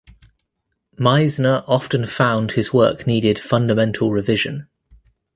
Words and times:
Meisner 0.97 1.63
often 1.67 2.07
found 2.07 2.53
his 2.53 2.73
work 2.73 3.05
needed 3.05 3.37
fundamental 3.37 4.11
revision. 4.11 4.67